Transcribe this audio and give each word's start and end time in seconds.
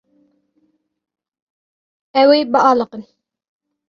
Ew 2.21 2.29
ê 2.39 2.41
bialiqin. 2.51 3.03